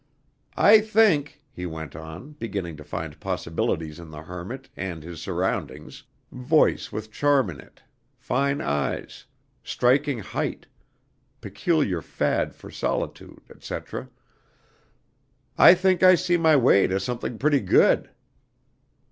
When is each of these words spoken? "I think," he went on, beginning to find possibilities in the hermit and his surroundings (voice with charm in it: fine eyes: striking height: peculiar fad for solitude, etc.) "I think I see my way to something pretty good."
"I 0.57 0.79
think," 0.81 1.43
he 1.51 1.67
went 1.67 1.95
on, 1.95 2.31
beginning 2.31 2.75
to 2.77 2.83
find 2.83 3.19
possibilities 3.19 3.99
in 3.99 4.09
the 4.09 4.23
hermit 4.23 4.67
and 4.75 5.03
his 5.03 5.21
surroundings 5.21 6.05
(voice 6.31 6.91
with 6.91 7.11
charm 7.11 7.51
in 7.51 7.59
it: 7.59 7.83
fine 8.17 8.61
eyes: 8.61 9.25
striking 9.63 10.17
height: 10.17 10.65
peculiar 11.39 12.01
fad 12.01 12.55
for 12.55 12.71
solitude, 12.71 13.43
etc.) 13.51 14.09
"I 15.55 15.75
think 15.75 16.01
I 16.01 16.15
see 16.15 16.35
my 16.35 16.55
way 16.55 16.87
to 16.87 16.99
something 16.99 17.37
pretty 17.37 17.59
good." 17.61 18.09